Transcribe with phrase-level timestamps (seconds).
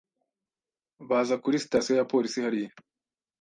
[1.09, 2.69] Baza kuri sitasiyo ya polisi hariya.